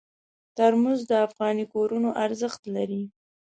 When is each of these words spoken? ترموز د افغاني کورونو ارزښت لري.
ترموز 0.55 0.99
د 1.09 1.13
افغاني 1.27 1.65
کورونو 1.73 2.09
ارزښت 2.25 2.61
لري. 2.75 3.01